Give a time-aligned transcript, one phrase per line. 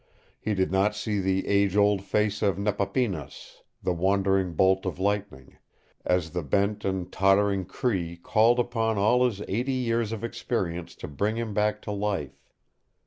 [0.39, 5.57] He did not see the age old face of Nepapinas "The Wandering Bolt of Lightning"
[6.03, 11.07] as the bent and tottering Cree called upon all his eighty years of experience to
[11.07, 12.49] bring him back to life.